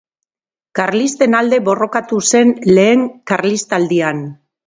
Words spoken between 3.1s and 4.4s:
Karlistaldian.